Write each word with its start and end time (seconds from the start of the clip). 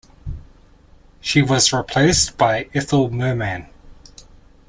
She 1.19 1.43
was 1.43 1.71
replaced 1.71 2.35
by 2.35 2.67
Ethel 2.73 3.11
Merman. 3.11 3.69